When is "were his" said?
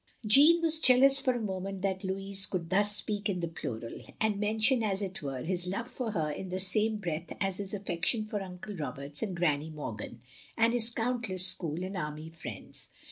5.21-5.67